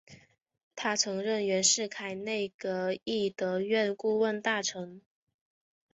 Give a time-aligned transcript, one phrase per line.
[0.75, 4.99] 他曾任袁世凯内阁弼德院顾问大臣。